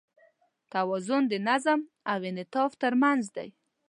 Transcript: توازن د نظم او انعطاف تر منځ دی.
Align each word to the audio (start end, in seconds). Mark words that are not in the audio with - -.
توازن 0.73 1.23
د 1.31 1.33
نظم 1.47 1.79
او 2.11 2.19
انعطاف 2.29 2.71
تر 2.81 2.93
منځ 3.03 3.23
دی. 3.35 3.49